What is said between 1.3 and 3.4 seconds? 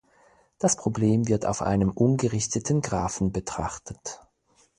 auf einem ungerichteten Graphen